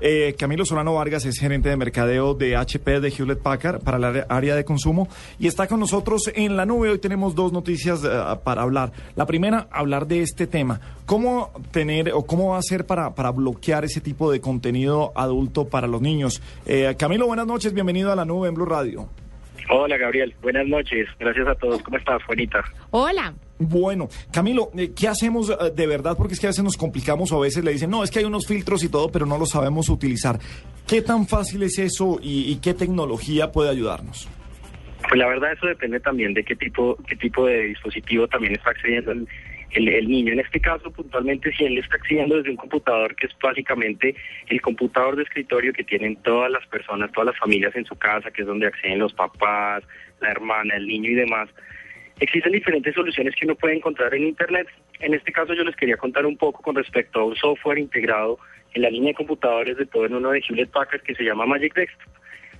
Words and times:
Eh, 0.00 0.34
Camilo 0.38 0.66
Solano 0.66 0.94
Vargas 0.94 1.24
es 1.24 1.38
gerente 1.38 1.70
de 1.70 1.76
mercadeo 1.76 2.34
de 2.34 2.54
HP 2.54 3.00
de 3.00 3.08
Hewlett 3.08 3.40
Packard 3.40 3.80
para 3.80 3.98
la 3.98 4.26
área 4.28 4.54
de 4.54 4.64
consumo 4.64 5.08
y 5.38 5.46
está 5.46 5.66
con 5.66 5.80
nosotros 5.80 6.30
en 6.34 6.56
la 6.56 6.66
nube. 6.66 6.90
Hoy 6.90 6.98
tenemos 6.98 7.34
dos 7.34 7.52
noticias 7.52 8.02
eh, 8.04 8.08
para 8.44 8.62
hablar. 8.62 8.92
La 9.14 9.26
primera, 9.26 9.68
hablar 9.70 10.06
de 10.06 10.20
este 10.20 10.46
tema. 10.46 10.80
¿Cómo 11.06 11.50
tener 11.70 12.12
o 12.12 12.26
cómo 12.26 12.50
va 12.50 12.58
a 12.58 12.62
ser 12.62 12.84
para, 12.84 13.14
para 13.14 13.30
bloquear 13.30 13.84
ese 13.84 14.00
tipo 14.00 14.30
de 14.30 14.40
contenido 14.40 15.12
adulto 15.14 15.66
para 15.66 15.86
los 15.86 16.02
niños? 16.02 16.42
Eh, 16.66 16.94
Camilo, 16.98 17.26
buenas 17.26 17.46
noches. 17.46 17.72
Bienvenido 17.72 18.12
a 18.12 18.16
la 18.16 18.24
nube 18.24 18.48
en 18.48 18.54
Blue 18.54 18.66
Radio. 18.66 19.08
Hola, 19.68 19.96
Gabriel. 19.96 20.34
Buenas 20.42 20.66
noches. 20.66 21.08
Gracias 21.18 21.46
a 21.48 21.54
todos. 21.54 21.82
¿Cómo 21.82 21.96
estás, 21.96 22.22
Juanita? 22.24 22.62
Hola. 22.90 23.34
Bueno, 23.58 24.08
Camilo, 24.32 24.70
eh, 24.76 24.92
¿qué 24.94 25.08
hacemos 25.08 25.50
eh, 25.50 25.54
de 25.74 25.86
verdad? 25.86 26.16
Porque 26.16 26.34
es 26.34 26.40
que 26.40 26.46
a 26.46 26.50
veces 26.50 26.62
nos 26.62 26.76
complicamos 26.76 27.32
o 27.32 27.38
a 27.38 27.40
veces 27.40 27.64
le 27.64 27.72
dicen, 27.72 27.90
no, 27.90 28.04
es 28.04 28.10
que 28.10 28.20
hay 28.20 28.24
unos 28.24 28.46
filtros 28.46 28.84
y 28.84 28.88
todo, 28.88 29.10
pero 29.10 29.26
no 29.26 29.38
los 29.38 29.50
sabemos 29.50 29.88
utilizar. 29.88 30.38
¿Qué 30.86 31.02
tan 31.02 31.26
fácil 31.26 31.62
es 31.62 31.78
eso 31.78 32.18
y, 32.22 32.56
qué 32.56 32.74
tecnología 32.74 33.50
puede 33.50 33.70
ayudarnos? 33.70 34.28
Pues 35.08 35.18
la 35.18 35.26
verdad 35.26 35.52
eso 35.52 35.66
depende 35.66 36.00
también 36.00 36.34
de 36.34 36.44
qué 36.44 36.54
tipo, 36.54 36.96
qué 37.08 37.16
tipo 37.16 37.46
de 37.46 37.62
dispositivo 37.62 38.28
también 38.28 38.54
está 38.54 38.70
accediendo 38.70 39.12
el, 39.12 39.26
el, 39.70 40.08
niño. 40.08 40.32
En 40.32 40.40
este 40.40 40.60
caso, 40.60 40.90
puntualmente, 40.90 41.52
si 41.52 41.64
él 41.64 41.78
está 41.78 41.96
accediendo 41.96 42.36
desde 42.36 42.50
un 42.50 42.56
computador, 42.56 43.14
que 43.16 43.26
es 43.26 43.36
básicamente 43.40 44.14
el 44.48 44.60
computador 44.60 45.16
de 45.16 45.22
escritorio 45.24 45.72
que 45.72 45.84
tienen 45.84 46.16
todas 46.16 46.50
las 46.50 46.66
personas, 46.66 47.12
todas 47.12 47.26
las 47.26 47.38
familias 47.38 47.74
en 47.76 47.84
su 47.84 47.96
casa, 47.96 48.30
que 48.30 48.42
es 48.42 48.48
donde 48.48 48.66
acceden 48.66 48.98
los 48.98 49.12
papás, 49.12 49.84
la 50.20 50.30
hermana, 50.30 50.76
el 50.76 50.86
niño 50.86 51.10
y 51.10 51.14
demás, 51.14 51.48
existen 52.20 52.52
diferentes 52.52 52.94
soluciones 52.94 53.34
que 53.34 53.44
uno 53.44 53.54
puede 53.54 53.76
encontrar 53.76 54.14
en 54.14 54.26
Internet. 54.26 54.68
En 55.00 55.14
este 55.14 55.32
caso, 55.32 55.54
yo 55.54 55.64
les 55.64 55.76
quería 55.76 55.96
contar 55.96 56.24
un 56.26 56.36
poco 56.36 56.62
con 56.62 56.74
respecto 56.74 57.20
a 57.20 57.24
un 57.24 57.36
software 57.36 57.78
integrado 57.78 58.38
en 58.74 58.82
la 58.82 58.90
línea 58.90 59.08
de 59.08 59.14
computadores 59.14 59.76
de 59.76 59.86
todo 59.86 60.06
en 60.06 60.14
uno 60.14 60.30
de 60.30 60.42
Hewlett 60.46 60.70
Packard 60.70 61.02
que 61.02 61.14
se 61.14 61.24
llama 61.24 61.46
Magic 61.46 61.74
Desktop. 61.74 62.08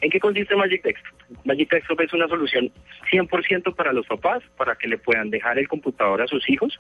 ¿En 0.01 0.11
qué 0.11 0.21
consiste 0.21 0.55
Magic 0.55 0.83
Desktop? 0.83 1.15
Magic 1.45 1.71
Desktop 1.71 2.01
es 2.03 2.13
una 2.13 2.29
solución 2.29 2.71
100% 3.11 3.75
para 3.75 3.93
los 3.93 4.07
papás, 4.07 4.43
para 4.57 4.77
que 4.77 4.89
le 4.89 4.99
puedan 4.99 5.31
dejar 5.31 5.59
el 5.59 5.69
computador 5.69 6.21
a 6.21 6.27
sus 6.27 6.49
hijos 6.51 6.79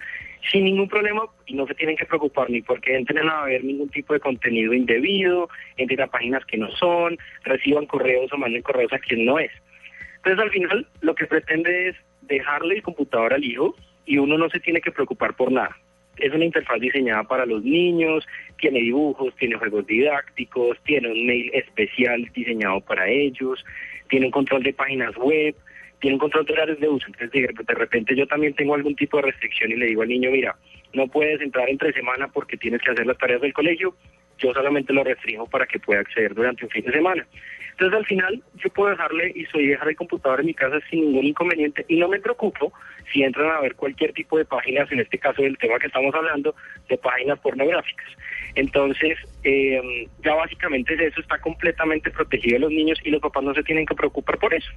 sin 0.50 0.64
ningún 0.64 0.89
problema 0.89 1.22
y 1.47 1.55
no 1.55 1.67
se 1.67 1.75
tienen 1.75 1.97
que 1.97 2.05
preocupar 2.05 2.50
ni 2.50 2.62
porque 2.62 2.94
entren 2.94 3.28
a 3.28 3.44
ver 3.44 3.64
ningún 3.64 3.89
tipo 3.89 4.12
de 4.12 4.20
contenido 4.20 4.75
indebido, 4.75 5.48
entren 5.77 6.03
a 6.03 6.06
páginas 6.09 6.44
que 6.44 6.59
no 6.59 6.70
son, 6.72 7.17
reciban 7.42 7.87
correos 7.87 8.33
o 8.33 8.37
manden 8.37 8.62
correos 8.62 8.92
a 8.92 8.98
quien 8.98 9.25
no 9.25 9.39
es. 9.39 9.50
Entonces 10.17 10.39
al 10.39 10.50
final 10.50 10.87
lo 11.00 11.14
que 11.14 11.27
pretende 11.27 11.89
es 11.89 11.97
dejarle 12.22 12.77
el 12.77 12.83
computador 12.83 13.33
al 13.33 13.44
hijo 13.44 13.75
y 14.05 14.19
uno 14.19 14.37
no 14.37 14.50
se 14.50 14.61
tiene 14.61 14.81
que 14.81 14.92
preocupar 14.92 15.34
por 15.34 15.50
nada. 15.50 15.77
Es 16.19 16.33
una 16.33 16.45
interfaz 16.45 16.81
diseñada 16.81 17.25
para 17.25 17.47
los 17.47 17.62
niños, 17.62 18.27
tiene 18.59 18.81
dibujos, 18.81 19.34
tiene 19.36 19.56
juegos 19.56 19.86
didácticos, 19.86 20.78
tiene 20.84 21.09
un 21.09 21.27
mail 21.27 21.50
especial 21.53 22.31
diseñado 22.34 22.81
para 22.81 23.09
ellos, 23.09 23.64
tiene 24.09 24.27
un 24.27 24.33
control 24.33 24.62
de 24.62 24.72
páginas 24.72 25.17
web, 25.17 25.55
tiene 26.00 26.14
un 26.14 26.20
control 26.20 26.47
de 26.47 26.53
horarios 26.53 26.81
de 26.81 26.89
uso. 26.89 27.06
Entonces, 27.06 27.55
de 27.55 27.75
repente 27.75 28.17
yo 28.17 28.27
también 28.27 28.55
tengo 28.55 28.75
algún 28.75 28.97
tipo 28.97 29.19
de 29.19 29.25
restricción 29.25 29.72
y 29.72 29.77
le 29.77 29.87
digo 29.87 30.03
al 30.03 30.09
niño, 30.09 30.31
mira, 30.31 30.56
no 30.92 31.06
puedes 31.09 31.41
entrar 31.41 31.69
entre 31.69 31.92
semana 31.92 32.28
porque 32.28 32.56
tienes 32.56 32.81
que 32.81 32.91
hacer 32.91 33.06
las 33.06 33.19
tareas 33.19 33.41
del 33.41 33.53
colegio, 33.53 33.94
yo 34.39 34.53
solamente 34.53 34.92
lo 34.92 35.05
restringo 35.05 35.47
para 35.47 35.67
que 35.67 35.79
pueda 35.79 36.01
acceder 36.01 36.34
durante 36.34 36.65
un 36.65 36.70
fin 36.70 36.84
de 36.84 36.92
semana. 36.92 37.27
Entonces 37.73 37.98
al 37.98 38.06
final 38.06 38.43
yo 38.55 38.70
puedo 38.70 38.91
dejarle 38.91 39.33
y 39.34 39.45
soy 39.47 39.67
dejar 39.67 39.89
el 39.89 39.97
computador 39.97 40.41
en 40.41 40.47
mi 40.47 40.55
casa 40.55 40.78
sin 40.89 41.03
ningún 41.03 41.27
inconveniente 41.27 41.84
y 41.89 41.98
no 41.98 42.09
me 42.09 42.19
preocupo 42.19 42.73
si 43.12 43.23
entran 43.23 43.51
a 43.51 43.61
ver 43.61 43.75
cualquier 43.75 44.15
tipo 44.15 44.39
de 44.39 44.47
páginas, 44.47 44.91
en 44.91 45.01
este 45.01 45.19
caso 45.19 45.43
del 45.43 45.59
tema 45.59 45.78
que 45.78 45.89
estamos 45.89 46.15
hablando, 46.15 46.55
de 46.89 46.97
páginas 46.97 47.39
pornográficas. 47.41 48.06
Entonces 48.55 49.19
eh, 49.45 50.09
ya 50.25 50.34
básicamente 50.34 50.95
eso 50.95 51.21
está 51.21 51.39
completamente 51.39 52.11
protegido 52.11 52.55
de 52.55 52.61
los 52.61 52.71
niños 52.71 52.98
y 53.05 53.11
los 53.11 53.21
papás 53.21 53.45
no 53.45 53.53
se 53.53 53.62
tienen 53.62 53.84
que 53.84 53.95
preocupar 53.95 54.39
por 54.39 54.55
eso. 54.55 54.71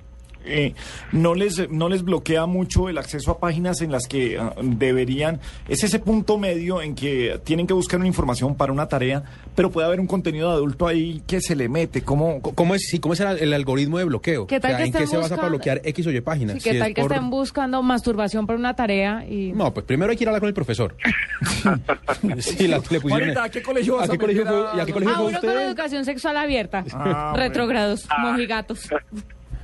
Eh, 0.46 0.74
no 1.12 1.36
les 1.36 1.70
no 1.70 1.90
les 1.90 2.04
bloquea 2.04 2.46
mucho 2.46 2.88
el 2.88 2.98
acceso 2.98 3.32
a 3.32 3.40
páginas 3.40 3.82
en 3.82 3.92
las 3.92 4.08
que 4.08 4.40
ah, 4.40 4.54
deberían 4.62 5.42
es 5.68 5.84
ese 5.84 6.00
punto 6.00 6.38
medio 6.38 6.82
en 6.82 6.96
que 6.96 7.42
tienen 7.44 7.68
que 7.68 7.74
buscar 7.74 8.00
una 8.00 8.08
información 8.08 8.56
para 8.56 8.72
una 8.72 8.88
tarea 8.88 9.24
pero 9.54 9.70
puede 9.70 9.88
haber 9.88 10.00
un 10.00 10.08
contenido 10.08 10.50
de 10.50 10.56
adulto 10.56 10.88
ahí 10.88 11.22
que 11.28 11.42
se 11.42 11.58
le 11.58 11.68
mete 11.68 12.04
cómo 12.04 12.42
cómo 12.42 12.74
es 12.74 12.90
cómo 13.02 13.14
es 13.14 13.20
el, 13.20 13.54
algoritmo 13.54 13.98
de 13.98 14.06
bloqueo 14.06 14.48
¿Qué 14.48 14.62
tal 14.62 14.82
en 14.82 14.94
qué 14.94 15.08
se 15.08 15.18
basa 15.18 15.36
para 15.36 15.50
bloquear 15.50 15.82
x 15.84 16.08
o 16.08 16.12
y 16.12 16.22
páginas 16.22 16.64
qué 16.64 16.80
tal 16.80 16.94
que 16.94 17.02
estén 17.02 17.30
buscando 17.30 17.84
masturbación 17.84 18.48
para 18.48 18.58
una 18.58 18.74
tarea 18.76 19.26
y 19.28 19.52
no 19.52 19.74
pues 19.74 19.86
primero 19.86 20.12
hay 20.12 20.18
que 20.18 20.24
ir 20.24 20.30
a 20.30 20.32
hablar 20.32 20.40
con 20.40 20.48
el 20.48 20.54
profesor. 20.54 20.96
Sí, 22.40 22.68
la, 22.68 22.82
le 22.90 23.00
pusieron 23.00 23.38
¿a 23.38 23.50
qué 23.50 23.62
colegio 23.62 23.98
vas 23.98 24.10
a, 24.10 24.12
qué 24.12 24.18
colegio 24.18 24.46
fue, 24.46 24.66
¿y 24.76 24.80
a 24.80 24.86
qué 24.86 24.94
colegio 24.94 25.16
a 25.16 25.22
uno 25.22 25.40
con 25.40 25.50
educación 25.50 26.06
sexual 26.06 26.38
abierta. 26.38 26.84
Ah, 26.94 27.34
retrogrados 27.36 28.08
mojigatos 28.20 28.90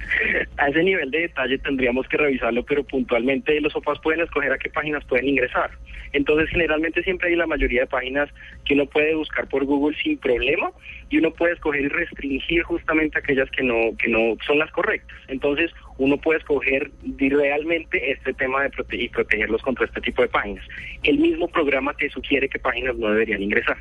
a 0.58 0.70
ese 0.70 0.84
nivel 0.84 1.12
de 1.12 1.22
detalle 1.22 1.58
tendríamos 1.60 2.08
que 2.08 2.18
revisarlo, 2.18 2.64
pero 2.64 2.84
puntualmente 2.84 3.60
los 3.62 3.74
papás 3.74 4.00
pueden 4.00 4.22
escoger 4.22 4.52
a 4.52 4.58
qué 4.58 4.70
páginas 4.70 5.04
pueden 5.06 5.28
ingresar. 5.28 5.72
Entonces, 6.14 6.50
generalmente 6.50 7.04
siempre 7.04 7.30
hay 7.30 7.36
la 7.36 7.48
mayoría 7.48 7.82
de 7.82 7.88
páginas 7.88 8.30
que 8.64 8.74
uno 8.74 8.86
puede 8.86 9.16
buscar 9.16 9.48
por 9.50 9.66
Google 9.66 9.96
sin 10.02 10.18
problema 10.18 10.72
y 11.10 11.18
uno 11.18 11.32
puede 11.32 11.54
escoger 11.54 11.82
y 11.82 11.90
restringir 11.90 12.64
justamente 12.64 13.20
aquellas 13.20 13.50
que 13.52 13.64
no 13.64 13.96
que 13.98 14.08
no 14.08 14.38
son 14.46 14.60
las 14.60 14.72
correctas. 14.72 15.18
Entonces, 15.28 15.72
uno 15.98 16.18
puede 16.18 16.40
escoger 16.40 16.92
realmente 17.18 18.12
este 18.12 18.34
tema 18.34 18.64
de 18.64 18.70
proteger 18.70 19.06
y 19.06 19.10
protegerlos 19.10 19.62
contra 19.62 19.86
este 19.86 20.02
tipo 20.02 20.22
de 20.22 20.30
páginas. 20.30 20.66
El 21.04 21.20
mismo 21.20 21.48
programa 21.48 21.94
te 21.94 22.10
sugiere 22.10 22.48
qué 22.48 22.60
páginas 22.60 22.96
no 22.98 23.10
deberían 23.10 23.42
ingresar. 23.42 23.78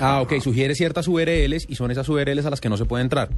Ah, 0.00 0.20
ok, 0.22 0.40
sugiere 0.40 0.74
ciertas 0.74 1.06
URLs 1.06 1.68
y 1.68 1.74
son 1.74 1.90
esas 1.90 2.08
URLs 2.08 2.46
a 2.46 2.50
las 2.50 2.60
que 2.60 2.68
no 2.68 2.76
se 2.76 2.86
puede 2.86 3.04
entrar. 3.04 3.28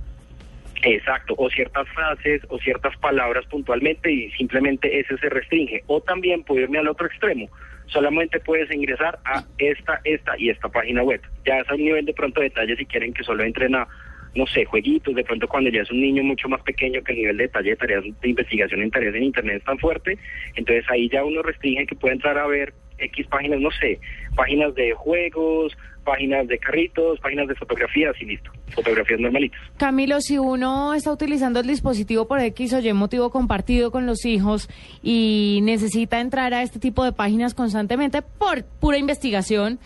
Exacto, 0.85 1.35
o 1.39 1.49
ciertas 1.49 1.89
frases 1.89 2.43
o 2.49 2.59
ciertas 2.59 2.95
palabras 2.99 3.47
puntualmente 3.47 4.13
y 4.13 4.31
simplemente 4.33 5.01
ese 5.01 5.17
se 5.17 5.31
restringe. 5.31 5.83
O 5.87 6.03
también 6.03 6.45
puedo 6.45 6.61
irme 6.61 6.79
al 6.79 6.89
otro 6.89 7.07
extremo. 7.07 7.49
Solamente 7.87 8.39
puedes 8.41 8.71
ingresar 8.71 9.19
a 9.25 9.45
esta, 9.57 10.01
esta 10.05 10.39
y 10.39 10.51
esta 10.51 10.69
página 10.69 11.03
web. 11.03 11.23
Ya 11.47 11.61
es 11.61 11.71
a 11.71 11.75
un 11.75 11.85
nivel 11.85 12.05
de 12.05 12.13
pronto 12.13 12.41
de 12.41 12.49
detalle 12.49 12.77
si 12.77 12.85
quieren 12.85 13.15
que 13.15 13.25
solo 13.25 13.45
entren 13.45 13.75
a, 13.75 13.89
no 14.35 14.47
sé, 14.47 14.67
jueguitos. 14.67 15.15
De 15.15 15.25
pronto 15.25 15.49
cuando 15.49 15.71
ya 15.71 15.83
es 15.83 15.91
un 15.91 16.03
niño 16.03 16.23
mucho 16.23 16.51
más 16.51 16.61
pequeño 16.63 17.03
que 17.03 17.13
el 17.13 17.19
nivel 17.19 17.37
de 17.39 17.45
detalle 17.45 17.71
de 17.71 17.77
tareas 17.77 18.05
de 18.05 18.29
investigación 18.29 18.83
en 18.83 18.91
tareas 18.91 19.15
en 19.15 19.23
Internet 19.23 19.57
es 19.59 19.65
tan 19.65 19.79
fuerte. 19.79 20.19
Entonces 20.55 20.85
ahí 20.91 21.09
ya 21.09 21.25
uno 21.25 21.41
restringe 21.41 21.87
que 21.87 21.95
puede 21.95 22.15
entrar 22.15 22.37
a 22.37 22.47
ver 22.47 22.75
X 23.05 23.27
páginas, 23.29 23.61
no 23.61 23.71
sé, 23.71 23.99
páginas 24.35 24.75
de 24.75 24.93
juegos, 24.93 25.73
páginas 26.05 26.47
de 26.47 26.59
carritos, 26.59 27.19
páginas 27.21 27.49
de 27.49 27.55
fotografías 27.57 28.15
y 28.21 28.27
listo, 28.27 28.51
fotografías 28.69 29.19
normalitas. 29.19 29.61
Camilo, 29.79 30.21
si 30.21 30.39
uno 30.39 30.95
está 30.95 31.11
utilizando 31.11 31.61
el 31.61 31.67
dispositivo 31.67 32.29
por 32.29 32.41
X 32.41 32.75
o 32.75 32.81
Y 32.81 32.93
motivo 32.93 33.31
compartido 33.31 33.91
con 33.91 34.07
los 34.07 34.25
hijos 34.25 34.69
y 35.03 35.61
necesita 35.63 36.21
entrar 36.21 36.55
a 36.55 36.63
este 36.63 36.79
tipo 36.79 37.05
de 37.05 37.13
páginas 37.13 37.55
constantemente 37.55 38.23
por 38.23 38.65
pura 38.65 38.99
investigación, 38.99 39.81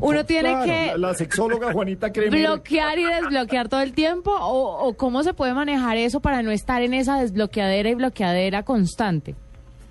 uno 0.00 0.26
tiene 0.26 0.54
que 0.64 0.98
la 0.98 1.14
sexóloga 1.14 1.72
Juanita 1.72 2.08
bloquear 2.30 2.98
y 2.98 3.04
desbloquear 3.04 3.68
todo 3.68 3.80
el 3.80 3.92
tiempo 3.92 4.32
o, 4.32 4.86
o 4.86 4.96
cómo 4.96 5.22
se 5.22 5.32
puede 5.32 5.54
manejar 5.54 5.96
eso 5.96 6.20
para 6.20 6.42
no 6.42 6.50
estar 6.50 6.82
en 6.82 6.94
esa 6.94 7.20
desbloqueadera 7.20 7.88
y 7.88 7.94
bloqueadera 7.94 8.64
constante. 8.64 9.34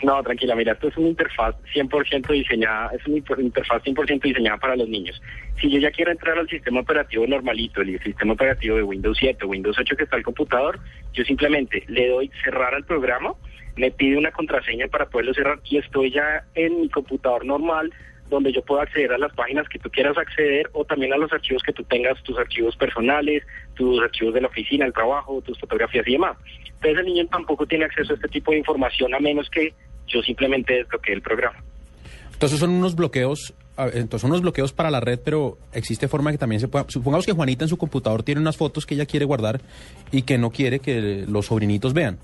No, 0.01 0.23
tranquila, 0.23 0.55
mira, 0.55 0.73
esto 0.73 0.87
es 0.87 0.97
una 0.97 1.09
interfaz 1.09 1.55
100% 1.73 2.31
diseñada, 2.31 2.91
es 2.93 3.05
una 3.05 3.17
interfaz 3.17 3.83
100% 3.83 4.21
diseñada 4.21 4.57
para 4.57 4.77
los 4.77 4.87
niños. 4.87 5.21
Si 5.59 5.69
yo 5.69 5.77
ya 5.79 5.91
quiero 5.91 6.11
entrar 6.11 6.37
al 6.37 6.47
sistema 6.47 6.79
operativo 6.79 7.27
normalito, 7.27 7.81
el 7.81 8.01
sistema 8.01 8.33
operativo 8.33 8.77
de 8.77 8.83
Windows 8.83 9.17
7 9.19 9.45
o 9.45 9.49
Windows 9.49 9.77
8 9.77 9.97
que 9.97 10.03
está 10.05 10.15
el 10.15 10.23
computador, 10.23 10.79
yo 11.13 11.23
simplemente 11.25 11.83
le 11.87 12.07
doy 12.07 12.31
cerrar 12.43 12.73
al 12.73 12.85
programa, 12.85 13.33
me 13.75 13.91
pide 13.91 14.17
una 14.17 14.31
contraseña 14.31 14.87
para 14.87 15.07
poderlo 15.07 15.33
cerrar 15.33 15.59
y 15.65 15.77
estoy 15.77 16.11
ya 16.11 16.45
en 16.55 16.81
mi 16.81 16.89
computador 16.89 17.45
normal 17.45 17.91
donde 18.29 18.51
yo 18.53 18.61
puedo 18.63 18.81
acceder 18.81 19.11
a 19.11 19.17
las 19.17 19.33
páginas 19.33 19.67
que 19.67 19.79
tú 19.79 19.89
quieras 19.89 20.17
acceder 20.17 20.69
o 20.73 20.85
también 20.85 21.13
a 21.13 21.17
los 21.17 21.33
archivos 21.33 21.63
que 21.63 21.73
tú 21.73 21.83
tengas, 21.83 22.21
tus 22.23 22.37
archivos 22.37 22.75
personales, 22.77 23.43
tus 23.73 23.99
archivos 24.01 24.33
de 24.33 24.41
la 24.41 24.47
oficina, 24.47 24.85
el 24.85 24.93
trabajo, 24.93 25.41
tus 25.41 25.59
fotografías 25.59 26.07
y 26.07 26.13
demás. 26.13 26.37
Entonces 26.65 26.99
el 26.99 27.05
niño 27.05 27.27
tampoco 27.27 27.65
tiene 27.65 27.85
acceso 27.85 28.13
a 28.13 28.15
este 28.15 28.27
tipo 28.27 28.51
de 28.51 28.59
información 28.59 29.13
a 29.13 29.19
menos 29.19 29.49
que 29.49 29.73
yo 30.09 30.21
simplemente 30.21 30.73
desbloqueé 30.73 31.13
el 31.13 31.21
programa. 31.21 31.63
Entonces 32.33 32.59
son 32.59 32.69
unos 32.71 32.95
bloqueos, 32.95 33.53
entonces 33.77 34.21
son 34.21 34.31
unos 34.31 34.41
bloqueos 34.41 34.71
para 34.73 34.89
la 34.89 34.99
red, 34.99 35.19
pero 35.23 35.57
existe 35.73 36.07
forma 36.07 36.31
que 36.31 36.37
también 36.37 36.59
se 36.59 36.67
pueda. 36.67 36.85
Supongamos 36.87 37.25
que 37.25 37.33
Juanita 37.33 37.65
en 37.65 37.69
su 37.69 37.77
computador 37.77 38.23
tiene 38.23 38.41
unas 38.41 38.57
fotos 38.57 38.85
que 38.85 38.95
ella 38.95 39.05
quiere 39.05 39.25
guardar 39.25 39.61
y 40.11 40.21
que 40.21 40.37
no 40.37 40.49
quiere 40.49 40.79
que 40.79 41.25
los 41.27 41.47
sobrinitos 41.47 41.93
vean. 41.93 42.17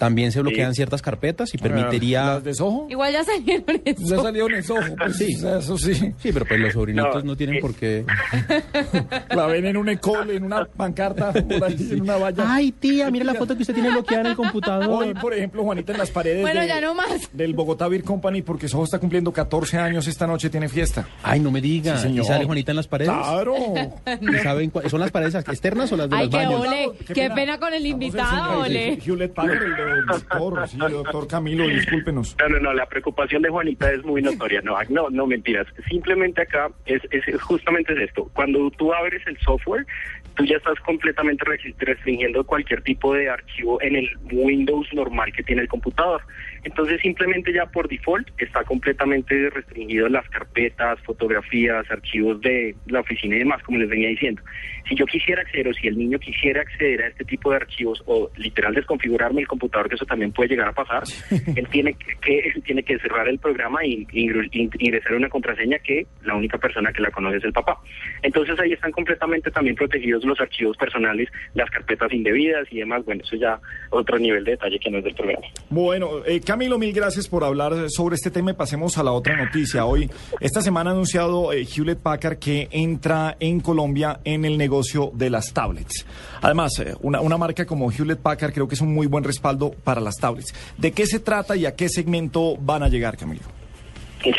También 0.00 0.32
se 0.32 0.40
bloquean 0.40 0.74
ciertas 0.74 1.02
carpetas 1.02 1.54
y 1.54 1.58
permitiría... 1.58 2.24
¿Las 2.24 2.42
de 2.44 2.54
Soho? 2.54 2.86
Igual 2.90 3.12
ya 3.12 3.22
salieron 3.22 3.80
eso. 3.84 4.02
Ya 4.02 4.16
salieron 4.22 4.54
en 4.54 4.62
Soho, 4.64 4.80
pues, 4.96 5.16
Sí. 5.16 5.34
eso 5.34 5.76
sí. 5.78 5.94
Sí, 6.18 6.32
pero 6.32 6.44
pues 6.46 6.58
los 6.58 6.72
sobrinitos 6.72 7.22
no, 7.22 7.30
No, 7.32 7.36
tienen 7.36 7.56
eh. 7.56 7.60
por 7.60 7.74
qué... 7.74 8.04
La 9.36 9.46
ven 9.46 9.66
en 9.66 9.76
un 9.76 9.88
ecole, 9.90 10.36
en 10.36 10.44
una 10.44 10.64
pancarta, 10.64 11.32
por 11.32 11.64
ahí, 11.64 11.76
en 11.92 12.00
una 12.00 12.16
valla. 12.16 12.44
Ay, 12.48 12.72
tía, 12.72 13.10
mira 13.10 13.24
la 13.24 13.34
foto 13.34 13.54
que 13.54 13.62
usted 13.62 13.74
tiene 13.74 13.90
bloqueada 13.90 14.22
en 14.22 14.26
el 14.28 14.36
computador. 14.36 14.88
Hoy, 15.04 15.14
por 15.14 15.34
ejemplo, 15.34 15.62
Juanita, 15.62 15.92
en 15.92 15.98
las 15.98 16.10
paredes 16.10 16.40
Bueno, 16.40 16.62
de- 16.62 16.66
ya 16.68 16.80
no 16.80 16.94
más. 16.94 17.28
del 17.32 17.54
Bogotá 17.54 17.86
Beer 17.88 18.02
Company, 18.02 18.42
porque 18.42 18.68
Soho 18.68 18.84
está 18.84 18.98
cumpliendo 18.98 19.32
14 19.32 19.78
años 19.78 20.06
esta 20.08 20.26
noche, 20.26 20.48
tiene 20.50 20.68
fiesta. 20.68 21.06
Ay, 21.22 21.40
no 21.40 21.50
me 21.50 21.60
diga. 21.60 21.96
Sí, 21.98 22.04
señor. 22.04 22.24
¿Y 22.24 22.28
sale 22.28 22.44
Juanita 22.46 22.72
en 22.72 22.76
las 22.76 22.86
paredes? 22.88 23.12
¡Claro! 23.12 23.54
¿Y 24.20 24.38
saben 24.38 24.72
¿Son 24.88 25.00
las 25.00 25.10
paredes 25.10 25.34
externas 25.34 25.92
o 25.92 25.96
las 25.96 26.08
de 26.08 26.16
Ay, 26.16 26.22
los 26.26 26.30
qué 26.30 26.36
baños? 26.46 26.60
ole. 26.66 26.90
Qué 27.14 27.30
pena 27.30 27.58
con 27.58 27.74
el 27.74 27.84
invitado, 27.86 28.60
ole. 28.60 28.98
Hewlett 29.04 29.32
Packard, 29.34 29.58
doctor, 30.06 31.26
Camilo, 31.28 31.66
discúlpenos. 31.66 32.36
No, 32.38 32.48
no, 32.48 32.60
no, 32.60 32.74
la 32.74 32.86
preocupación 32.86 33.42
de 33.42 33.48
Juanita 33.48 33.90
es 33.92 34.04
muy 34.04 34.22
notoria. 34.22 34.60
No, 34.62 34.76
no, 34.88 35.10
no 35.10 35.26
mentiras. 35.26 35.66
Simplemente 35.88 36.42
acá 36.42 36.70
es, 36.86 37.02
es, 37.10 37.40
justamente 37.42 37.92
es 37.92 38.08
esto. 38.08 38.30
Cuando 38.34 38.70
tú 38.72 38.92
abres 38.92 39.26
el 39.26 39.38
software, 39.38 39.86
tú 40.40 40.50
ya 40.52 40.56
estás 40.56 40.78
completamente 40.80 41.44
restri- 41.44 41.74
restringiendo 41.78 42.44
cualquier 42.44 42.82
tipo 42.82 43.14
de 43.14 43.28
archivo 43.28 43.80
en 43.82 43.96
el 43.96 44.10
Windows 44.32 44.88
normal 44.92 45.32
que 45.32 45.42
tiene 45.42 45.62
el 45.62 45.68
computador. 45.68 46.22
Entonces, 46.64 47.00
simplemente 47.00 47.52
ya 47.52 47.66
por 47.66 47.88
default 47.88 48.28
está 48.38 48.64
completamente 48.64 49.48
restringido 49.50 50.08
las 50.08 50.28
carpetas, 50.28 50.98
fotografías, 51.00 51.90
archivos 51.90 52.40
de 52.40 52.74
la 52.86 53.00
oficina 53.00 53.36
y 53.36 53.40
demás, 53.40 53.62
como 53.62 53.78
les 53.78 53.88
venía 53.88 54.08
diciendo. 54.08 54.42
Si 54.88 54.94
yo 54.94 55.06
quisiera 55.06 55.42
acceder 55.42 55.68
o 55.68 55.74
si 55.74 55.86
el 55.88 55.96
niño 55.96 56.18
quisiera 56.18 56.62
acceder 56.62 57.02
a 57.02 57.08
este 57.08 57.24
tipo 57.24 57.50
de 57.50 57.56
archivos 57.56 58.02
o 58.06 58.30
literal 58.36 58.74
desconfigurarme 58.74 59.40
el 59.42 59.46
computador, 59.48 59.88
que 59.88 59.94
eso 59.94 60.04
también 60.06 60.32
puede 60.32 60.50
llegar 60.50 60.68
a 60.68 60.72
pasar, 60.72 61.02
él 61.56 61.66
tiene 61.70 61.94
que, 62.22 62.38
él 62.40 62.62
tiene 62.64 62.82
que 62.82 62.98
cerrar 62.98 63.28
el 63.28 63.38
programa 63.38 63.80
e 63.82 63.88
ingru- 64.12 64.48
in- 64.52 64.70
ingresar 64.78 65.14
una 65.14 65.28
contraseña 65.28 65.78
que 65.78 66.06
la 66.24 66.34
única 66.34 66.58
persona 66.58 66.92
que 66.92 67.02
la 67.02 67.10
conoce 67.10 67.38
es 67.38 67.44
el 67.44 67.52
papá. 67.52 67.78
Entonces 68.22 68.58
ahí 68.58 68.72
están 68.72 68.92
completamente 68.92 69.50
también 69.50 69.76
protegidos 69.76 70.24
los 70.30 70.40
archivos 70.40 70.76
personales, 70.76 71.28
las 71.54 71.68
carpetas 71.70 72.12
indebidas 72.12 72.66
y 72.70 72.78
demás. 72.78 73.04
Bueno, 73.04 73.22
eso 73.24 73.36
ya 73.36 73.60
otro 73.90 74.18
nivel 74.18 74.44
de 74.44 74.52
detalle 74.52 74.78
que 74.78 74.90
no 74.90 74.98
es 74.98 75.04
del 75.04 75.14
programa. 75.14 75.46
Bueno, 75.68 76.24
eh, 76.26 76.40
Camilo, 76.40 76.78
mil 76.78 76.92
gracias 76.92 77.28
por 77.28 77.44
hablar 77.44 77.90
sobre 77.90 78.14
este 78.14 78.30
tema 78.30 78.52
y 78.52 78.54
pasemos 78.54 78.96
a 78.98 79.02
la 79.02 79.12
otra 79.12 79.36
noticia. 79.36 79.84
Hoy, 79.84 80.10
esta 80.40 80.62
semana 80.62 80.90
ha 80.90 80.92
anunciado 80.92 81.52
eh, 81.52 81.66
Hewlett 81.66 82.00
Packard 82.00 82.38
que 82.38 82.68
entra 82.70 83.36
en 83.40 83.60
Colombia 83.60 84.20
en 84.24 84.44
el 84.44 84.56
negocio 84.56 85.10
de 85.14 85.30
las 85.30 85.52
tablets. 85.52 86.06
Además, 86.40 86.78
eh, 86.78 86.94
una, 87.02 87.20
una 87.20 87.36
marca 87.36 87.66
como 87.66 87.90
Hewlett 87.90 88.20
Packard 88.20 88.52
creo 88.52 88.68
que 88.68 88.74
es 88.74 88.80
un 88.80 88.94
muy 88.94 89.06
buen 89.06 89.24
respaldo 89.24 89.72
para 89.84 90.00
las 90.00 90.16
tablets. 90.16 90.54
¿De 90.78 90.92
qué 90.92 91.06
se 91.06 91.20
trata 91.20 91.56
y 91.56 91.66
a 91.66 91.74
qué 91.76 91.88
segmento 91.88 92.56
van 92.56 92.82
a 92.82 92.88
llegar, 92.88 93.16
Camilo? 93.16 93.59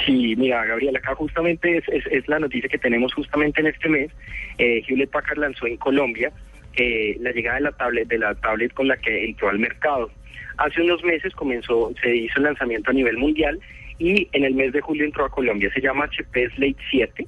Sí, 0.06 0.36
mira, 0.38 0.64
Gabriel, 0.66 0.96
acá 0.96 1.16
justamente 1.16 1.78
es, 1.78 2.06
es- 2.12 2.28
la 2.28 2.40
noticia 2.40 2.70
que 2.70 2.78
tenemos 2.78 3.14
justamente 3.14 3.62
en 3.62 3.68
este 3.68 3.90
mes. 3.90 4.12
Eh, 4.58 4.84
Hewlett 4.88 5.10
Packard 5.10 5.40
lanzó 5.40 5.66
en 5.66 5.78
Colombia 5.78 6.32
eh, 6.76 7.18
la 7.20 7.32
llegada 7.32 7.58
de 7.58 7.64
la 7.64 7.72
tablet, 7.72 8.08
de 8.08 8.18
la 8.20 8.36
tablet 8.36 8.74
con 8.74 8.88
la 8.88 8.98
que 8.98 9.26
entró 9.26 9.50
al 9.50 9.58
mercado. 9.60 10.12
Hace 10.58 10.82
unos 10.82 11.04
meses 11.04 11.34
comenzó, 11.34 11.92
se 12.02 12.16
hizo 12.16 12.38
el 12.38 12.44
lanzamiento 12.44 12.92
a 12.92 12.94
nivel 12.94 13.18
mundial 13.18 13.60
y 13.98 14.28
en 14.34 14.44
el 14.46 14.54
mes 14.54 14.72
de 14.74 14.82
julio 14.82 15.04
entró 15.06 15.26
a 15.26 15.30
Colombia. 15.30 15.72
Se 15.74 15.82
llama 15.82 16.06
HP 16.06 16.50
Slate 16.52 16.76
7, 16.92 17.28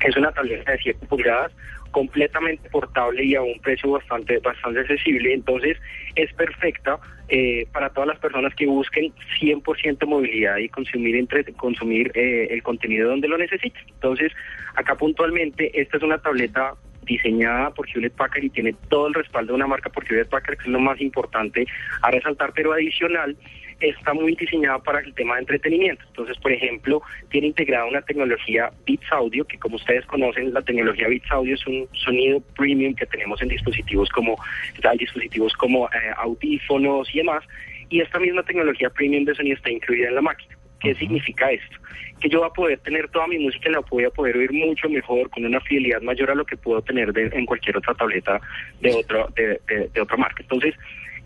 que 0.00 0.08
es 0.08 0.16
una 0.16 0.32
tableta 0.32 0.72
de 0.72 0.78
7 0.78 1.06
pulgadas 1.06 1.52
completamente 1.94 2.68
portable 2.70 3.24
y 3.24 3.36
a 3.36 3.42
un 3.42 3.56
precio 3.60 3.92
bastante 3.92 4.38
bastante 4.38 4.80
accesible. 4.80 5.32
Entonces 5.32 5.78
es 6.16 6.32
perfecta 6.34 6.98
eh, 7.28 7.68
para 7.72 7.90
todas 7.90 8.08
las 8.08 8.18
personas 8.18 8.52
que 8.56 8.66
busquen 8.66 9.12
100% 9.40 10.04
movilidad 10.04 10.56
y 10.56 10.68
consumir 10.68 11.14
entre, 11.14 11.44
consumir 11.52 12.10
eh, 12.16 12.48
el 12.50 12.64
contenido 12.64 13.08
donde 13.08 13.28
lo 13.28 13.38
necesiten. 13.38 13.80
Entonces 13.86 14.32
acá 14.74 14.96
puntualmente 14.96 15.70
esta 15.80 15.98
es 15.98 16.02
una 16.02 16.18
tableta 16.18 16.74
diseñada 17.02 17.70
por 17.70 17.88
Hewlett 17.88 18.14
Packard 18.14 18.42
y 18.42 18.50
tiene 18.50 18.74
todo 18.88 19.06
el 19.06 19.14
respaldo 19.14 19.52
de 19.52 19.56
una 19.56 19.68
marca 19.68 19.88
por 19.88 20.04
Hewlett 20.04 20.28
Packard, 20.28 20.56
que 20.56 20.64
es 20.64 20.70
lo 20.70 20.80
más 20.80 21.00
importante 21.00 21.64
a 22.02 22.10
resaltar, 22.10 22.52
pero 22.54 22.72
adicional 22.72 23.36
está 23.80 24.14
muy 24.14 24.34
diseñada 24.34 24.78
para 24.78 25.00
el 25.00 25.12
tema 25.14 25.34
de 25.34 25.40
entretenimiento. 25.40 26.04
Entonces, 26.08 26.36
por 26.38 26.52
ejemplo, 26.52 27.02
tiene 27.30 27.48
integrada 27.48 27.86
una 27.86 28.02
tecnología 28.02 28.70
Beats 28.86 29.10
Audio, 29.12 29.44
que 29.44 29.58
como 29.58 29.76
ustedes 29.76 30.04
conocen, 30.06 30.52
la 30.54 30.62
tecnología 30.62 31.08
Beats 31.08 31.30
Audio 31.30 31.54
es 31.54 31.66
un 31.66 31.88
sonido 31.92 32.40
premium 32.56 32.94
que 32.94 33.06
tenemos 33.06 33.40
en 33.42 33.48
dispositivos 33.48 34.08
como, 34.10 34.36
hay 34.88 34.98
dispositivos 34.98 35.52
como 35.54 35.86
eh, 35.88 35.90
audífonos 36.16 37.12
y 37.14 37.18
demás, 37.18 37.44
y 37.90 38.00
esta 38.00 38.18
misma 38.18 38.42
tecnología 38.42 38.90
premium 38.90 39.24
de 39.24 39.34
sonido 39.34 39.56
está 39.56 39.70
incluida 39.70 40.08
en 40.08 40.14
la 40.14 40.22
máquina. 40.22 40.56
¿Qué 40.80 40.94
significa 40.96 41.50
esto? 41.50 41.76
Que 42.20 42.28
yo 42.28 42.40
voy 42.40 42.48
a 42.48 42.52
poder 42.52 42.78
tener 42.80 43.08
toda 43.08 43.26
mi 43.26 43.38
música 43.38 43.68
y 43.68 43.72
la 43.72 43.80
voy 43.80 44.04
a 44.04 44.10
poder 44.10 44.36
oír 44.36 44.52
mucho 44.52 44.88
mejor, 44.88 45.30
con 45.30 45.44
una 45.44 45.60
fidelidad 45.60 46.02
mayor 46.02 46.30
a 46.30 46.34
lo 46.34 46.44
que 46.44 46.56
puedo 46.56 46.82
tener 46.82 47.12
de- 47.12 47.30
en 47.32 47.46
cualquier 47.46 47.76
otra 47.78 47.94
tableta 47.94 48.40
de, 48.80 48.92
otro, 48.94 49.28
de, 49.34 49.60
de- 49.66 49.88
de 49.88 50.00
otra 50.00 50.16
marca. 50.16 50.42
Entonces, 50.42 50.74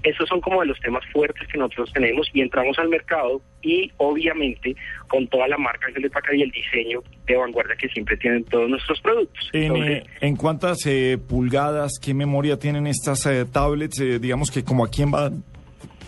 esos 0.03 0.29
son 0.29 0.41
como 0.41 0.61
de 0.61 0.67
los 0.69 0.79
temas 0.81 1.05
fuertes 1.13 1.47
que 1.49 1.59
nosotros 1.59 1.93
tenemos 1.93 2.29
y 2.33 2.41
entramos 2.41 2.79
al 2.79 2.89
mercado 2.89 3.41
y 3.63 3.91
obviamente 3.97 4.77
con 5.09 5.27
toda 5.29 5.49
la 5.49 5.59
marca 5.59 5.89
Hewlett 5.95 6.13
Packard 6.13 6.35
y 6.37 6.43
el 6.43 6.51
diseño 6.51 7.03
de 7.27 7.37
vanguardia 7.37 7.75
que 7.77 7.89
siempre 7.89 8.17
tienen 8.17 8.45
todos 8.45 8.69
nuestros 8.71 9.01
productos. 9.01 9.51
En, 9.53 9.63
Entonces, 9.65 10.05
¿en 10.21 10.37
cuántas 10.37 10.87
eh, 10.87 11.19
pulgadas, 11.19 11.99
qué 12.03 12.15
memoria 12.15 12.59
tienen 12.59 12.87
estas 12.87 13.27
eh, 13.27 13.45
tablets? 13.45 14.01
Eh, 14.01 14.19
digamos 14.19 14.51
que 14.51 14.63
como 14.65 14.85
a 14.85 14.89
quién 14.91 15.11
van 15.11 15.43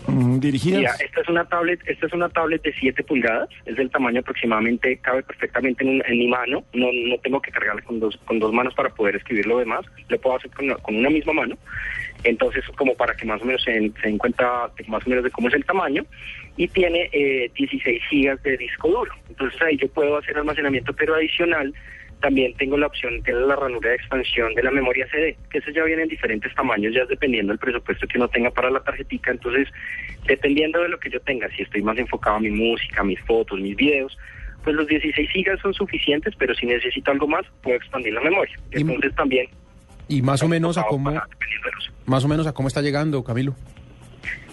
mm, 0.07 0.39
dirigidas. 0.39 0.79
Mira, 0.79 0.93
esta 1.03 1.21
es 1.21 1.27
una 1.29 1.45
tablet, 1.45 1.79
esta 1.85 2.07
es 2.07 2.13
una 2.13 2.29
tablet 2.29 2.61
de 2.63 2.73
7 2.79 3.03
pulgadas, 3.03 3.49
es 3.65 3.75
del 3.75 3.89
tamaño 3.91 4.21
aproximadamente, 4.21 4.97
cabe 4.97 5.21
perfectamente 5.23 5.83
en, 5.83 5.89
un- 5.95 6.03
en 6.05 6.17
mi 6.17 6.27
mano, 6.27 6.63
no, 6.73 6.87
no 6.91 7.17
tengo 7.19 7.41
que 7.41 7.51
cargarla 7.51 7.81
con 7.83 7.99
dos, 7.99 8.17
con 8.25 8.39
dos 8.39 8.51
manos 8.53 8.73
para 8.73 8.89
poder 8.89 9.15
escribir 9.17 9.45
lo 9.45 9.59
demás, 9.59 9.85
lo 10.09 10.19
puedo 10.19 10.37
hacer 10.37 10.49
con, 10.51 10.69
con 10.81 10.95
una 10.95 11.09
misma 11.09 11.33
mano, 11.33 11.57
entonces 12.23 12.63
como 12.75 12.95
para 12.95 13.13
que 13.15 13.25
más 13.25 13.41
o 13.41 13.45
menos 13.45 13.63
se, 13.63 13.71
den- 13.71 13.93
se 14.01 14.07
den 14.07 14.17
cuenta 14.17 14.69
más 14.87 15.05
o 15.05 15.09
menos 15.09 15.23
de 15.23 15.31
cómo 15.31 15.47
es 15.47 15.53
el 15.53 15.65
tamaño, 15.65 16.05
y 16.57 16.67
tiene 16.67 17.09
eh, 17.13 17.49
16 17.55 18.01
gigas 18.09 18.41
de 18.43 18.57
disco 18.57 18.89
duro, 18.89 19.11
entonces 19.29 19.61
ahí 19.61 19.77
yo 19.77 19.87
puedo 19.89 20.17
hacer 20.17 20.37
almacenamiento, 20.37 20.93
pero 20.93 21.15
adicional 21.15 21.73
también 22.19 22.53
tengo 22.55 22.77
la 22.77 22.85
opción 22.85 23.19
de 23.23 23.33
la 23.33 23.55
ranura 23.55 23.89
de 23.89 23.95
expansión 23.95 24.53
de 24.53 24.61
la 24.61 24.69
memoria 24.69 25.07
CD, 25.09 25.35
que 25.49 25.57
eso 25.57 25.71
ya 25.71 25.83
viene 25.83 26.03
en 26.03 26.07
diferentes 26.07 26.53
tamaños, 26.53 26.93
ya 26.93 27.01
es 27.01 27.07
dependiendo 27.09 27.51
del 27.51 27.57
presupuesto 27.57 28.05
que 28.05 28.19
uno 28.19 28.27
tenga 28.27 28.51
para 28.51 28.69
la 28.69 28.79
tarjetica. 28.79 29.31
Entonces, 29.31 29.67
dependiendo 30.27 30.79
de 30.83 30.89
lo 30.89 30.99
que 30.99 31.09
yo 31.09 31.19
tenga, 31.21 31.49
si 31.49 31.63
estoy 31.63 31.81
más 31.81 31.97
enfocado 31.97 32.35
a 32.35 32.39
mi 32.39 32.51
música, 32.51 33.03
mis 33.03 33.19
fotos, 33.21 33.59
mis 33.59 33.75
videos, 33.75 34.15
pues 34.63 34.75
los 34.75 34.85
16 34.85 35.31
gigas 35.31 35.59
son 35.61 35.73
suficientes, 35.73 36.35
pero 36.37 36.53
si 36.53 36.67
necesito 36.67 37.09
algo 37.09 37.27
más, 37.27 37.43
puedo 37.63 37.75
expandir 37.77 38.13
la 38.13 38.21
memoria. 38.21 38.55
Entonces 38.69 39.15
también... 39.15 39.47
Y 40.11 40.21
más 40.21 40.43
o 40.43 40.47
menos 40.47 40.77
a 40.77 40.83
cómo, 40.83 41.13
más 42.05 42.25
o 42.25 42.27
menos 42.27 42.45
a 42.45 42.51
cómo 42.51 42.67
está 42.67 42.81
llegando, 42.81 43.23
Camilo. 43.23 43.55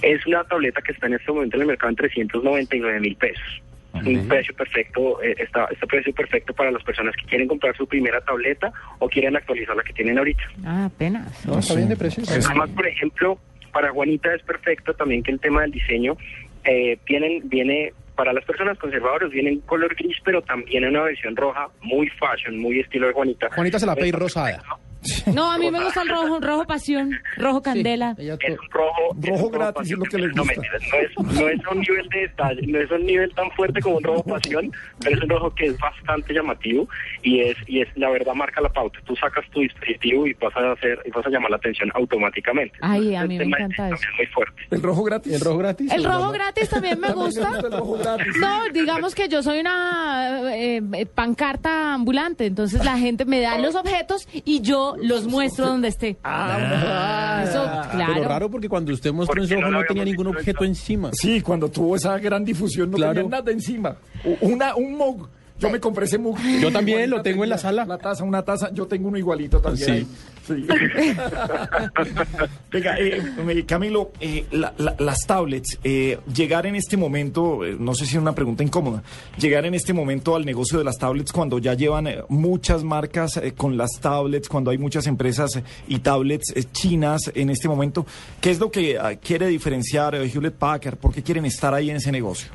Es 0.03 0.25
una 0.27 0.45
tableta 0.45 0.81
que 0.81 0.93
está 0.93 1.07
en 1.07 1.15
este 1.15 1.33
momento 1.33 1.57
en 1.57 1.63
el 1.63 1.67
mercado 1.69 1.91
en 1.91 1.97
399 1.97 3.01
mil 3.01 3.17
pesos. 3.17 3.63
Es 3.95 4.07
un 4.07 4.29
precio 4.29 4.55
perfecto, 4.55 5.21
eh, 5.23 5.35
está, 5.39 5.65
está 5.65 5.87
precio 5.87 6.13
perfecto 6.13 6.55
para 6.55 6.71
las 6.71 6.85
personas 6.85 7.17
que 7.17 7.25
quieren 7.25 7.49
comprar 7.49 7.77
su 7.77 7.87
primera 7.89 8.21
tableta 8.21 8.71
o 9.01 9.09
quieren 9.09 9.35
actualizar 9.35 9.75
la 9.75 9.83
que 9.83 9.93
tienen 9.93 10.19
ahorita. 10.19 10.43
Ah, 10.65 10.85
apenas. 10.85 11.45
No, 11.45 11.59
está 11.59 11.75
bien 11.75 11.89
de 11.89 11.97
precio. 11.97 12.23
Además, 12.29 12.71
por 12.71 12.87
ejemplo, 12.87 13.39
para 13.73 13.91
Juanita 13.91 14.33
es 14.35 14.43
perfecto 14.43 14.95
también 14.95 15.23
que 15.25 15.33
el 15.33 15.41
tema 15.41 15.63
del 15.63 15.73
diseño 15.73 16.17
eh, 16.65 16.99
vienen, 17.07 17.49
viene 17.49 17.93
para 18.15 18.33
las 18.33 18.45
personas 18.45 18.79
conservadoras 18.79 19.31
viene 19.31 19.51
en 19.51 19.61
color 19.61 19.95
gris, 19.95 20.17
pero 20.25 20.43
también 20.43 20.85
en 20.85 20.91
una 20.91 21.03
versión 21.03 21.35
roja, 21.35 21.69
muy 21.81 22.09
fashion, 22.11 22.59
muy 22.59 22.81
estilo 22.81 23.07
de 23.07 23.13
Juanita. 23.13 23.49
Juanita 23.55 23.79
se 23.79 23.87
la 23.87 23.93
Está 23.93 24.19
rosada. 24.19 24.51
perfecto. 24.51 24.88
No, 25.35 25.51
a 25.53 25.59
mí 25.59 25.71
me 25.71 25.83
gusta 25.83 26.03
el 26.03 26.09
rojo, 26.09 26.41
rojo 26.41 26.65
pasión, 26.65 27.11
rojo 27.37 27.63
candela. 27.63 28.15
Es 28.19 28.29
un 28.59 28.71
rojo, 28.71 29.17
es 29.23 29.29
Rojo 29.31 29.47
un 29.47 29.53
gratis 29.53 29.75
pasión, 29.75 30.01
es 30.03 30.05
lo 30.05 30.11
que 30.11 30.19
le 30.19 30.29
no, 30.35 30.43
gusta. 30.43 30.61
mentiras, 30.61 30.83
no 30.93 30.99
es, 30.99 31.41
no 31.41 31.49
es 31.49 31.61
un 31.73 31.81
nivel 31.81 32.09
de 32.09 32.21
detalle, 32.21 32.67
no 32.67 32.79
es 32.81 32.91
un 32.91 33.07
nivel 33.07 33.35
tan 33.35 33.51
fuerte 33.53 33.81
como 33.81 33.97
un 33.99 34.05
rojo 34.05 34.23
pasión, 34.25 34.73
pero 35.01 35.17
es 35.17 35.23
un 35.23 35.29
rojo 35.29 35.55
que 35.55 35.67
es 35.67 35.79
bastante 35.79 36.33
llamativo 36.35 36.89
y 37.23 37.41
es 37.41 37.57
y 37.67 37.81
es 37.83 37.89
la 37.97 38.11
verdad 38.11 38.35
marca 38.35 38.61
la 38.61 38.69
pauta. 38.71 38.99
Tú 39.07 39.15
sacas 39.17 39.45
tu 39.53 39.61
dispositivo 39.61 40.27
y 40.27 40.33
vas 40.35 40.55
a 40.57 40.73
hacer 40.73 40.99
y 41.05 41.11
vas 41.11 41.27
a 41.27 41.31
llamar 41.31 41.51
la 41.51 41.57
atención 41.57 41.91
automáticamente. 41.95 42.77
Ay, 42.81 43.15
a 43.15 43.23
El 43.23 43.29
mí 43.29 43.39
me 43.39 43.45
encanta 43.45 43.87
eso. 43.89 43.95
es 43.97 44.17
muy 44.17 44.27
fuerte. 44.27 44.63
¿El 44.71 44.83
rojo 44.83 45.03
gratis? 45.05 45.33
¿El 45.35 45.41
rojo 45.41 45.59
gratis? 45.59 45.93
El 45.93 46.05
rojo 46.05 46.31
gratis 46.33 46.69
también 46.69 47.01
me 47.01 47.13
gusta. 47.13 47.51
El 47.63 47.73
rojo 47.73 47.99
gratis. 47.99 48.37
No, 48.41 48.69
digamos 48.73 49.15
que 49.15 49.29
yo 49.29 49.43
soy 49.43 49.61
una 49.61 50.55
eh, 50.55 50.81
eh, 50.95 51.07
pancarta 51.07 51.95
ambulante, 51.95 52.47
entonces 52.47 52.85
la 52.85 52.99
gente 52.99 53.25
me 53.25 53.41
da 53.41 53.59
los 53.59 53.75
objetos 53.75 54.29
y 54.45 54.61
yo 54.61 54.97
los 55.03 55.27
muestro 55.27 55.67
donde 55.67 55.89
esté. 55.89 56.17
Ah, 56.25 57.43
Eso, 57.45 57.63
claro. 57.93 58.13
Pero 58.17 58.29
raro 58.29 58.51
porque 58.51 58.69
cuando 58.69 58.93
usted 58.93 59.13
mostró 59.13 59.43
en 59.43 59.49
su 59.49 59.55
ojo 59.59 59.71
no 59.71 59.83
tenía 59.85 60.05
ningún 60.05 60.27
objeto 60.29 60.59
eso. 60.59 60.65
encima. 60.65 61.11
Sí, 61.13 61.41
cuando 61.41 61.69
tuvo 61.71 61.97
esa 61.97 62.19
gran 62.19 62.45
difusión 62.45 62.91
no 62.91 62.97
Claro. 62.97 63.15
tenía 63.15 63.29
nada 63.31 63.51
encima. 63.53 63.97
Una, 64.41 64.75
un 64.77 64.97
mug. 64.97 65.29
Yo 65.59 65.71
me 65.71 65.81
compré 65.81 66.05
ese 66.05 66.19
mug. 66.19 66.39
Yo 66.61 66.71
también 66.71 67.11
lo 67.11 67.21
tengo 67.21 67.43
en 67.43 67.51
la 67.51 67.59
sala. 67.59 67.85
La 67.85 67.99
taza, 67.99 68.23
una 68.23 68.43
taza. 68.43 68.71
Yo 68.73 68.87
tengo 68.87 69.09
uno 69.09 69.19
igualito 69.19 69.61
también. 69.61 70.07
Sí. 70.07 70.07
Venga, 72.71 72.99
eh, 72.99 73.23
eh, 73.49 73.65
Camilo, 73.67 74.13
eh, 74.21 74.47
las 74.51 75.27
tablets, 75.27 75.79
llegar 75.83 76.67
en 76.67 76.75
este 76.75 76.97
momento, 76.97 77.61
no 77.79 77.95
sé 77.95 78.07
si 78.07 78.17
es 78.17 78.23
una 78.23 78.35
pregunta 78.35 78.63
incómoda, 78.63 79.03
llegar 79.39 79.67
en 79.67 79.75
este 79.75 79.93
momento 79.93 80.35
al 80.37 80.47
negocio 80.47 80.79
de 80.79 80.85
las 80.85 80.97
tablets 80.97 81.33
cuando 81.33 81.59
ya 81.59 81.75
llevan 81.75 82.09
muchas 82.29 82.85
marcas 82.85 83.41
con 83.57 83.77
las 83.77 83.91
tablets, 84.01 84.49
cuando 84.49 84.71
hay 84.71 84.79
muchas 84.79 85.07
empresas 85.07 85.61
y 85.87 85.99
tablets 85.99 86.55
chinas 86.73 87.31
en 87.35 87.51
este 87.51 87.69
momento, 87.69 88.07
¿qué 88.41 88.51
es 88.51 88.59
lo 88.59 88.71
que 88.71 88.99
ah, 88.99 89.17
quiere 89.17 89.49
diferenciar 89.49 90.15
Hewlett 90.15 90.55
Packard? 90.55 90.97
¿Por 90.97 91.13
qué 91.13 91.23
quieren 91.23 91.45
estar 91.45 91.75
ahí 91.75 91.91
en 91.91 91.97
ese 91.97 92.11
negocio? 92.13 92.49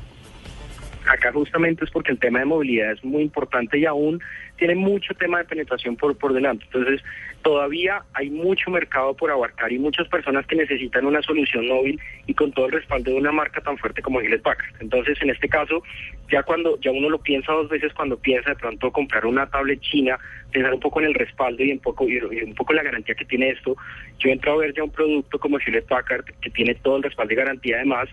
Acá 1.08 1.32
justamente 1.32 1.84
es 1.84 1.90
porque 1.90 2.12
el 2.12 2.18
tema 2.18 2.40
de 2.40 2.44
movilidad 2.44 2.92
es 2.92 3.04
muy 3.04 3.22
importante 3.22 3.78
y 3.78 3.86
aún 3.86 4.20
tiene 4.56 4.74
mucho 4.74 5.14
tema 5.14 5.38
de 5.38 5.44
penetración 5.44 5.96
por, 5.96 6.16
por 6.16 6.32
delante. 6.32 6.64
Entonces, 6.66 7.02
todavía 7.42 8.02
hay 8.14 8.30
mucho 8.30 8.70
mercado 8.70 9.14
por 9.14 9.30
abarcar 9.30 9.70
y 9.70 9.78
muchas 9.78 10.08
personas 10.08 10.46
que 10.46 10.56
necesitan 10.56 11.04
una 11.04 11.20
solución 11.22 11.68
móvil 11.68 12.00
y 12.26 12.34
con 12.34 12.52
todo 12.52 12.66
el 12.66 12.72
respaldo 12.72 13.10
de 13.10 13.18
una 13.18 13.32
marca 13.32 13.60
tan 13.60 13.76
fuerte 13.76 14.00
como 14.00 14.20
Hewlett 14.20 14.42
Packard. 14.42 14.74
Entonces, 14.80 15.20
en 15.20 15.30
este 15.30 15.48
caso, 15.48 15.82
ya 16.30 16.42
cuando 16.42 16.80
ya 16.80 16.90
uno 16.90 17.10
lo 17.10 17.18
piensa 17.18 17.52
dos 17.52 17.68
veces 17.68 17.92
cuando 17.92 18.16
piensa 18.16 18.50
de 18.50 18.56
pronto 18.56 18.90
comprar 18.90 19.26
una 19.26 19.46
tablet 19.46 19.80
china, 19.80 20.18
pensar 20.52 20.72
un 20.72 20.80
poco 20.80 21.00
en 21.00 21.06
el 21.06 21.14
respaldo 21.14 21.62
y 21.62 21.72
un 21.72 21.80
poco 21.80 22.08
y 22.08 22.18
un 22.18 22.54
poco 22.54 22.72
la 22.72 22.82
garantía 22.82 23.14
que 23.14 23.26
tiene 23.26 23.50
esto. 23.50 23.76
Yo 24.18 24.30
entro 24.30 24.52
a 24.52 24.56
ver 24.56 24.72
ya 24.74 24.82
un 24.82 24.90
producto 24.90 25.38
como 25.38 25.58
Hewlett 25.58 25.86
Packard 25.86 26.24
que 26.40 26.50
tiene 26.50 26.74
todo 26.76 26.96
el 26.96 27.02
respaldo 27.02 27.34
y 27.34 27.36
garantía 27.36 27.76
además. 27.76 28.08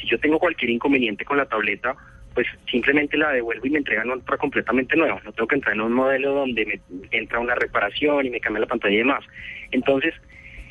Si 0.00 0.06
yo 0.06 0.20
tengo 0.20 0.38
cualquier 0.38 0.70
inconveniente 0.70 1.24
con 1.24 1.38
la 1.38 1.46
tableta, 1.46 1.96
pues 2.36 2.46
simplemente 2.70 3.16
la 3.16 3.32
devuelvo 3.32 3.66
y 3.66 3.70
me 3.70 3.78
entregan 3.78 4.10
otra 4.10 4.36
completamente 4.36 4.94
nueva. 4.94 5.22
No 5.24 5.32
tengo 5.32 5.48
que 5.48 5.54
entrar 5.54 5.74
en 5.74 5.80
un 5.80 5.94
modelo 5.94 6.34
donde 6.34 6.66
me 6.66 7.08
entra 7.10 7.38
una 7.38 7.54
reparación 7.54 8.26
y 8.26 8.30
me 8.30 8.40
cambia 8.40 8.60
la 8.60 8.66
pantalla 8.66 8.94
y 8.94 8.98
demás. 8.98 9.24
Entonces, 9.70 10.12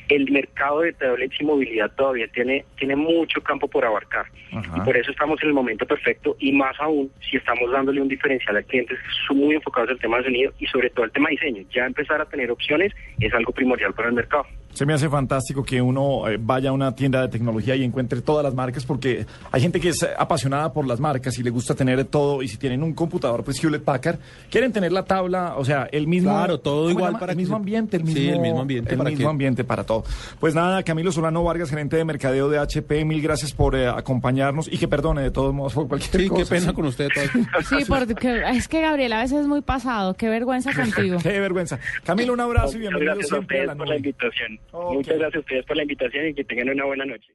el 0.08 0.30
mercado 0.30 0.82
de 0.82 0.92
tablets 0.92 1.40
y 1.40 1.44
movilidad 1.44 1.90
todavía 1.96 2.28
tiene, 2.28 2.64
tiene 2.78 2.94
mucho 2.94 3.40
campo 3.40 3.66
por 3.66 3.84
abarcar. 3.84 4.26
Y 4.52 4.80
por 4.82 4.96
eso 4.96 5.10
estamos 5.10 5.42
en 5.42 5.48
el 5.48 5.54
momento 5.54 5.84
perfecto 5.86 6.36
y 6.38 6.52
más 6.52 6.76
aún 6.78 7.10
si 7.28 7.36
estamos 7.36 7.68
dándole 7.72 8.00
un 8.00 8.06
diferencial 8.06 8.56
a 8.56 8.62
clientes 8.62 8.96
muy 9.30 9.56
enfocados 9.56 9.90
en 9.90 9.96
el 9.96 10.00
tema 10.00 10.18
de 10.18 10.24
sonido 10.24 10.52
y 10.60 10.66
sobre 10.66 10.90
todo 10.90 11.04
el 11.04 11.10
tema 11.10 11.30
de 11.30 11.32
diseño. 11.32 11.64
Ya 11.74 11.84
empezar 11.84 12.20
a 12.20 12.26
tener 12.26 12.52
opciones 12.52 12.92
es 13.18 13.34
algo 13.34 13.50
primordial 13.50 13.92
para 13.92 14.08
el 14.08 14.14
mercado. 14.14 14.46
Se 14.76 14.84
me 14.84 14.92
hace 14.92 15.08
fantástico 15.08 15.64
que 15.64 15.80
uno 15.80 16.28
eh, 16.28 16.36
vaya 16.38 16.68
a 16.68 16.72
una 16.74 16.94
tienda 16.94 17.22
de 17.22 17.28
tecnología 17.28 17.74
y 17.76 17.82
encuentre 17.82 18.20
todas 18.20 18.44
las 18.44 18.52
marcas 18.52 18.84
porque 18.84 19.24
hay 19.50 19.62
gente 19.62 19.80
que 19.80 19.88
es 19.88 20.06
apasionada 20.18 20.70
por 20.70 20.86
las 20.86 21.00
marcas 21.00 21.38
y 21.38 21.42
le 21.42 21.48
gusta 21.48 21.74
tener 21.74 22.04
todo 22.04 22.42
y 22.42 22.48
si 22.48 22.58
tienen 22.58 22.82
un 22.82 22.92
computador, 22.92 23.42
pues 23.42 23.58
Hewlett 23.64 23.84
Packard, 23.84 24.18
quieren 24.50 24.74
tener 24.74 24.92
la 24.92 25.02
tabla, 25.02 25.54
o 25.56 25.64
sea, 25.64 25.88
el 25.90 26.06
mismo... 26.06 26.28
Claro, 26.28 26.60
todo 26.60 26.90
igual 26.90 27.18
para 27.18 27.32
el 27.32 27.38
mismo 27.38 27.56
ambiente, 27.56 27.96
el 27.96 28.04
mismo, 28.04 28.20
sí, 28.20 28.28
el 28.28 28.38
mismo 28.38 28.60
ambiente. 28.60 28.92
El 28.92 29.02
mismo 29.02 29.30
ambiente 29.30 29.64
para 29.64 29.84
todo. 29.84 30.04
Pues 30.38 30.54
nada, 30.54 30.82
Camilo 30.82 31.10
Solano 31.10 31.42
Vargas, 31.42 31.70
gerente 31.70 31.96
de 31.96 32.04
mercadeo 32.04 32.50
de 32.50 32.58
HP, 32.58 33.02
mil 33.06 33.22
gracias 33.22 33.54
por 33.54 33.76
eh, 33.76 33.88
acompañarnos 33.88 34.70
y 34.70 34.76
que 34.76 34.88
perdone 34.88 35.22
de 35.22 35.30
todos 35.30 35.54
modos 35.54 35.72
por 35.72 35.88
cualquier 35.88 36.20
sí, 36.20 36.28
cosa. 36.28 36.42
qué 36.42 36.60
pena 36.60 36.74
con 36.74 36.84
usted. 36.84 37.08
sí, 37.66 37.76
porque 37.88 38.42
es 38.52 38.68
que 38.68 38.82
Gabriel 38.82 39.14
a 39.14 39.22
veces 39.22 39.40
es 39.40 39.46
muy 39.46 39.62
pasado, 39.62 40.12
qué 40.12 40.28
vergüenza 40.28 40.70
contigo. 40.76 41.16
qué 41.22 41.40
vergüenza. 41.40 41.78
Camilo, 42.04 42.34
un 42.34 42.40
abrazo 42.40 42.76
y 42.76 42.80
bienvenido 42.80 43.22
siempre 43.22 43.62
a 43.62 43.66
la 43.68 43.74
por 43.74 43.88
la 43.88 43.96
invitación. 43.96 44.58
Muchas 44.72 45.18
gracias 45.18 45.40
ustedes 45.40 45.64
por 45.64 45.76
la 45.76 45.82
invitación 45.82 46.28
y 46.28 46.34
que 46.34 46.44
tengan 46.44 46.70
una 46.70 46.84
buena 46.84 47.04
noche. 47.04 47.32